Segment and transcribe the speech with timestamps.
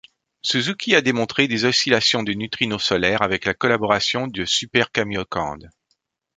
[0.41, 5.69] Suzuki a démontré des oscillations de neutrinos solaires avec la collaboration de super-camiocande.